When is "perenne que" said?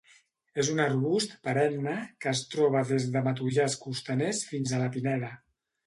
1.49-2.31